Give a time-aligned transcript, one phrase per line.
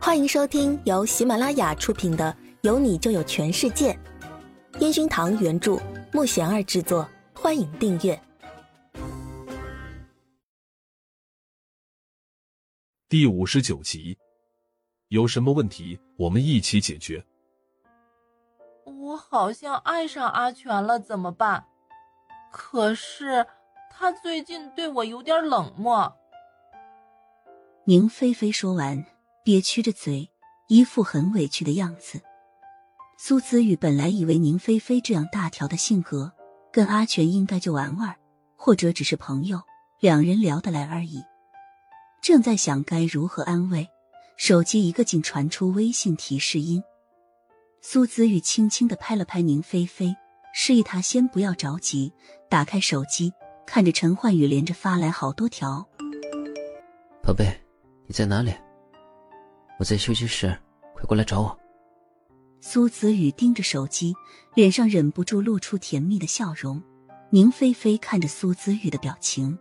[0.00, 3.92] 欢迎收听由喜马拉雅出品的《有你就有全世界》，
[4.80, 5.76] 烟熏堂原著，
[6.12, 7.06] 木贤儿制作。
[7.34, 8.18] 欢迎订阅。
[13.08, 14.16] 第五十九集，
[15.08, 17.24] 有什么问题我们一起解决。
[18.84, 21.64] 我好像爱上阿全了，怎么办？
[22.52, 23.44] 可是
[23.90, 26.16] 他最近对我有点冷漠。
[27.84, 29.04] 宁菲菲说完。
[29.48, 30.30] 憋屈着嘴，
[30.66, 32.20] 一副很委屈的样子。
[33.16, 36.30] 苏子玉本来以为宁菲菲这样大条的性格，
[36.70, 38.14] 跟阿全应该就玩玩，
[38.56, 39.62] 或者只是朋友，
[40.00, 41.24] 两人聊得来而已。
[42.20, 43.88] 正在想该如何安慰，
[44.36, 46.82] 手机一个劲传出微信提示音。
[47.80, 50.14] 苏子玉轻轻的拍了拍宁菲菲，
[50.52, 52.12] 示意她先不要着急，
[52.50, 53.32] 打开手机，
[53.66, 55.88] 看着陈焕宇连着发来好多条
[57.24, 57.46] ：“宝贝，
[58.06, 58.52] 你在哪里？”
[59.78, 60.58] 我在休息室，
[60.94, 61.58] 快过来找我。
[62.60, 64.12] 苏子宇盯着手机，
[64.54, 66.82] 脸上忍不住露出甜蜜的笑容。
[67.30, 69.58] 宁菲菲看着苏子宇的表情，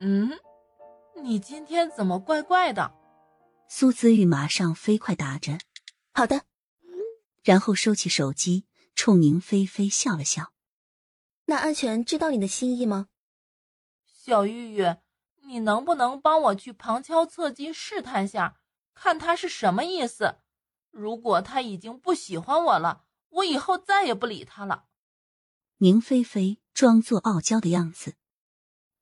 [0.00, 0.30] 嗯，
[1.22, 2.92] 你今天怎么怪怪的？
[3.68, 5.58] 苏子宇马上飞快答着
[6.12, 6.42] ：“好的。”
[7.42, 10.52] 然后收起手机，冲宁菲菲笑了笑。
[11.46, 13.06] 那安全知道你的心意吗？
[14.04, 14.96] 小玉玉，
[15.46, 18.59] 你能不能帮我去旁敲侧击试探下？
[19.02, 20.40] 看他是什么意思。
[20.90, 24.88] 如果他已经不喜欢我了，我以后再也不理他了。
[25.78, 28.16] 宁菲菲装作傲娇的样子，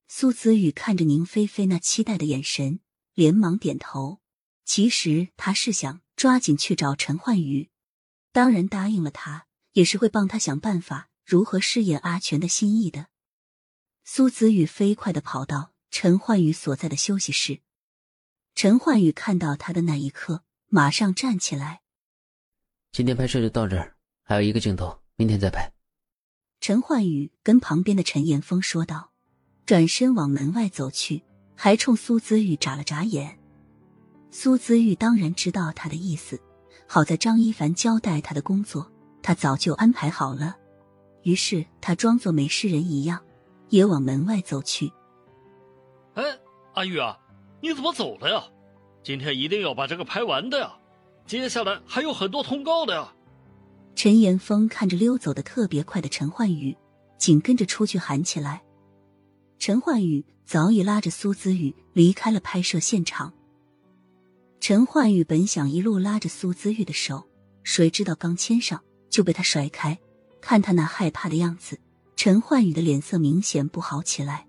[0.07, 2.79] 苏子宇看着宁菲菲那期待的眼神，
[3.15, 4.21] 连忙点头。
[4.65, 7.69] 其实他是想抓紧去找陈焕宇，
[8.31, 13.09] 当然答应了他，也是会帮他想办法如何试验阿全的心意的。
[14.05, 17.63] 苏子宇飞快的跑到陈焕宇所在的休息室。
[18.59, 21.83] 陈焕宇看到他的那一刻，马上站起来。
[22.91, 25.73] 今天拍摄就到这儿，还有一个镜头，明天再拍。
[26.59, 29.13] 陈焕宇跟旁边的陈岩峰说道，
[29.65, 31.23] 转身往门外走去，
[31.55, 33.39] 还冲苏子玉眨了眨眼。
[34.33, 36.41] 苏子玉当然知道他的意思，
[36.89, 38.91] 好在张一凡交代他的工作，
[39.23, 40.57] 他早就安排好了。
[41.23, 43.25] 于是他装作没事人一样，
[43.69, 44.93] 也往门外走去。
[46.15, 46.25] 哎，
[46.75, 47.17] 阿玉啊！
[47.61, 48.45] 你怎么走了呀？
[49.03, 50.77] 今天一定要把这个拍完的呀！
[51.27, 53.13] 接下来还有很多通告的呀。
[53.95, 56.77] 陈岩峰看着溜走的特别快的陈焕宇，
[57.17, 58.63] 紧跟着出去喊起来。
[59.59, 63.33] 陈焕宇早已拉着苏子宇离开了拍摄现场。
[64.61, 67.29] 陈焕宇本想一路拉着苏子玉的手，
[67.63, 69.99] 谁知道刚牵上就被他甩开。
[70.41, 71.81] 看他那害怕的样子，
[72.15, 74.47] 陈焕宇的脸色明显不好起来。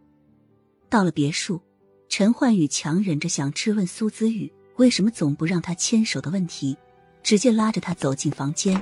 [0.90, 1.62] 到了别墅。
[2.10, 6.76] 陈焕宇强忍着想质问苏子玉为什么总不让他牵手的问题，
[7.22, 8.82] 直接拉着他走进房间。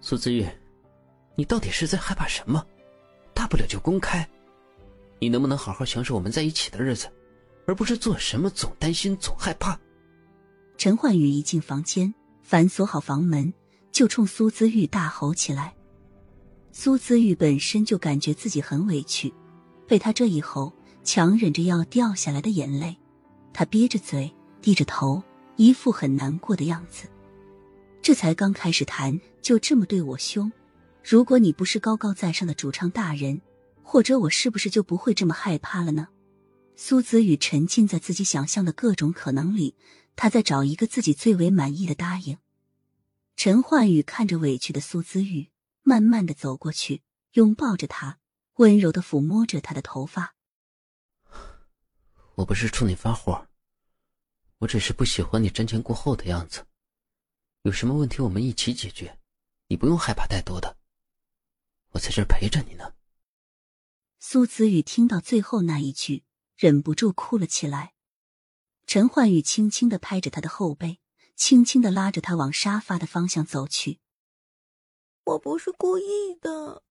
[0.00, 0.46] 苏子玉，
[1.34, 2.64] 你到底是在害怕什么？
[3.34, 4.26] 大不了就公开。
[5.18, 7.10] 你能不能好好享受我们在一起的日子，
[7.66, 9.76] 而不是做什么总担心、总害怕？
[10.78, 13.52] 陈焕宇一进房间，反锁好房门，
[13.90, 15.74] 就冲苏子玉大吼起来。
[16.70, 19.34] 苏子玉本身就感觉自己很委屈，
[19.88, 20.72] 被他这一吼。
[21.04, 22.96] 强忍着要掉下来的眼泪，
[23.52, 25.22] 他憋着嘴，低着头，
[25.56, 27.06] 一副很难过的样子。
[28.02, 30.50] 这才刚开始谈，就这么对我凶。
[31.02, 33.40] 如果你不是高高在上的主唱大人，
[33.82, 36.08] 或者我是不是就不会这么害怕了呢？
[36.76, 39.74] 苏子宇沉浸在自己想象的各种可能里，
[40.16, 42.38] 他在找一个自己最为满意的答应。
[43.36, 45.50] 陈焕宇看着委屈的苏子玉，
[45.82, 47.02] 慢慢的走过去，
[47.34, 48.18] 拥抱着他，
[48.56, 50.34] 温柔的抚摸着他的头发。
[52.36, 53.46] 我不是冲你发火，
[54.58, 56.66] 我只是不喜欢你瞻前顾后的样子。
[57.62, 59.18] 有什么问题我们一起解决，
[59.68, 60.76] 你不用害怕太多的。
[61.90, 62.92] 我在这儿陪着你呢。
[64.18, 66.24] 苏子宇听到最后那一句，
[66.56, 67.94] 忍不住哭了起来。
[68.86, 71.00] 陈焕宇轻轻的拍着他的后背，
[71.36, 74.00] 轻轻的拉着他往沙发的方向走去。
[75.24, 76.82] 我不是故意的，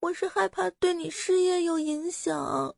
[0.00, 2.76] 我是害怕对你事业有影响。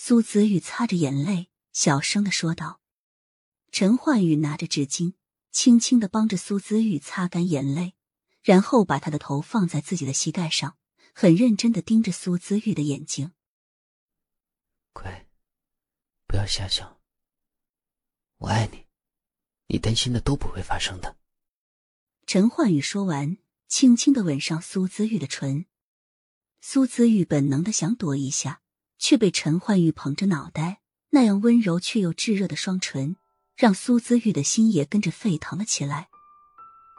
[0.00, 2.80] 苏子玉擦着眼泪，小声的说道
[3.72, 5.14] ：“陈焕宇拿着纸巾，
[5.50, 7.96] 轻轻的帮着苏子玉擦干眼泪，
[8.40, 10.78] 然后把他的头放在自己的膝盖上，
[11.12, 13.32] 很认真的盯着苏子玉的眼睛。
[14.92, 15.26] 乖，
[16.28, 17.00] 不要瞎想。
[18.36, 18.86] 我爱你，
[19.66, 21.18] 你担心的都不会发生的。”
[22.24, 25.66] 陈焕宇说完，轻轻的吻上苏子玉的唇。
[26.60, 28.62] 苏子玉本能的想躲一下。
[28.98, 30.80] 却被陈焕玉捧着脑袋，
[31.10, 33.16] 那样温柔却又炙热的双唇，
[33.56, 36.08] 让苏姿玉的心也跟着沸腾了起来。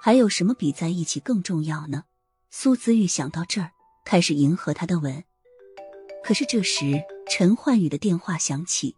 [0.01, 2.05] 还有什么比在一起更重要呢？
[2.49, 3.71] 苏姿玉想到这儿，
[4.05, 5.23] 开始迎合他的吻。
[6.23, 8.95] 可是这时，陈焕宇的电话响起。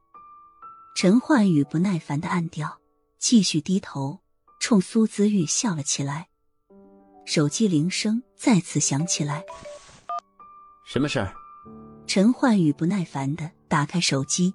[0.95, 2.79] 陈焕宇不耐烦的按掉，
[3.17, 4.19] 继续低头，
[4.59, 6.27] 冲苏姿玉笑了起来。
[7.25, 9.43] 手机铃声再次响起来。
[10.85, 11.33] 什么事儿？
[12.13, 14.53] 陈焕宇不耐烦的打开手机。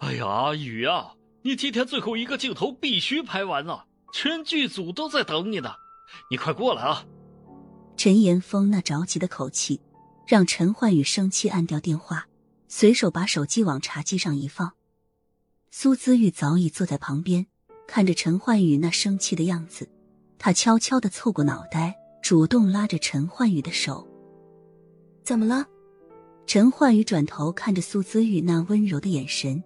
[0.00, 3.86] 哎呀，阿宇啊，你今天最后一个镜头必须拍完啊！
[4.12, 5.70] 全剧组都在等你呢，
[6.30, 7.06] 你快过来啊！
[7.96, 9.80] 陈岩峰那着急的口气，
[10.26, 12.26] 让陈焕宇生气按掉电话，
[12.68, 14.74] 随手把手机往茶几上一放。
[15.70, 17.46] 苏姿玉早已坐在旁边，
[17.88, 19.88] 看着陈焕宇那生气的样子，
[20.38, 24.06] 他悄悄的凑过脑袋，主动拉着陈焕宇的手。
[25.24, 25.66] 怎么了？
[26.46, 29.60] 陈焕宇转头看着苏姿玉那温柔的眼神，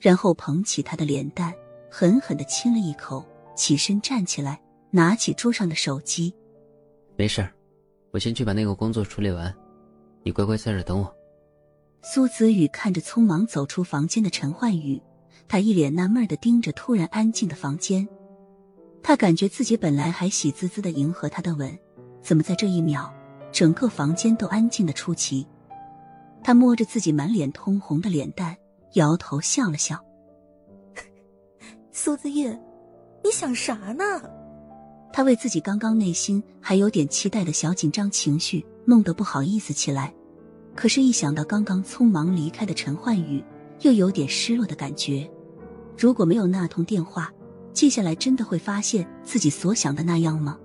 [0.00, 1.52] 然后捧起她的脸蛋，
[1.90, 3.24] 狠狠的亲了一口。
[3.54, 4.58] 起身站起来，
[4.90, 6.34] 拿起桌上的手机。
[7.16, 7.46] 没事
[8.10, 9.54] 我先去把那个工作处理完，
[10.22, 11.14] 你乖乖在这等我。
[12.00, 15.00] 苏子宇看着匆忙走出房间的陈焕宇，
[15.46, 18.08] 他一脸纳闷的盯着突然安静的房间。
[19.02, 21.78] 他感觉自己本来还喜滋滋的迎合他的吻，
[22.22, 23.12] 怎么在这一秒，
[23.52, 25.46] 整个房间都安静的出奇？
[26.42, 28.56] 他摸着自己满脸通红的脸蛋，
[28.94, 29.98] 摇头笑了笑。
[31.92, 32.56] 苏子玉。
[33.24, 34.04] 你想啥呢？
[35.12, 40.12] 他为自己刚刚内心还有点期待的小紧张情绪弄得不好意思起来，
[40.74, 43.44] 可是，一想到刚刚匆忙离开的陈焕宇，
[43.82, 45.30] 又有点失落的感觉。
[45.96, 47.32] 如果没有那通电话，
[47.72, 50.58] 接下来真的会发现自己所想的那样吗？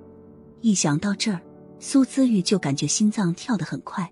[0.62, 1.39] 一想到这儿，
[1.77, 4.12] 苏姿玉就感觉心脏跳得很快。